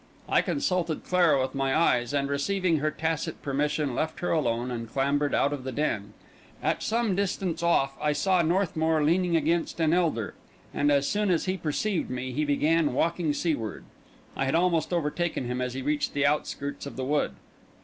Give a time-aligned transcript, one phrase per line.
[0.27, 4.91] I consulted Clara with my eyes, and, receiving her tacit permission, left her alone, and
[4.91, 6.13] clambered out of the den.
[6.63, 10.33] At some distance of I saw Northmour leaning against an elder;
[10.73, 13.83] and, as soon as he perceived me, he began walking seaward.
[14.35, 17.33] I had almost overtaken him as he reached the outskirts of the wood.